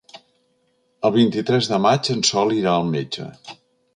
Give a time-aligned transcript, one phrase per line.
[1.09, 3.29] El vint-i-tres de maig en Sol irà al metge.